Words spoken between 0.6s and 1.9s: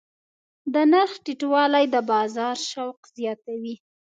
د نرخ ټیټوالی